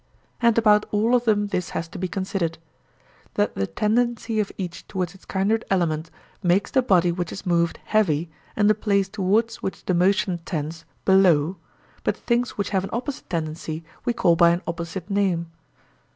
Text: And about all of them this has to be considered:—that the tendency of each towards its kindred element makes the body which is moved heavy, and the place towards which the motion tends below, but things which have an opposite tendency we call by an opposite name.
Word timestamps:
And 0.41 0.57
about 0.57 0.87
all 0.89 1.13
of 1.13 1.25
them 1.25 1.49
this 1.49 1.69
has 1.77 1.87
to 1.89 1.99
be 1.99 2.07
considered:—that 2.07 3.53
the 3.53 3.67
tendency 3.67 4.39
of 4.39 4.51
each 4.57 4.87
towards 4.87 5.13
its 5.13 5.25
kindred 5.25 5.63
element 5.69 6.09
makes 6.41 6.71
the 6.71 6.81
body 6.81 7.11
which 7.11 7.31
is 7.31 7.45
moved 7.45 7.77
heavy, 7.85 8.31
and 8.55 8.67
the 8.67 8.73
place 8.73 9.07
towards 9.09 9.61
which 9.61 9.85
the 9.85 9.93
motion 9.93 10.39
tends 10.39 10.85
below, 11.05 11.57
but 12.03 12.17
things 12.17 12.57
which 12.57 12.71
have 12.71 12.83
an 12.83 12.89
opposite 12.91 13.29
tendency 13.29 13.83
we 14.03 14.11
call 14.11 14.35
by 14.35 14.49
an 14.49 14.63
opposite 14.65 15.07
name. 15.07 15.51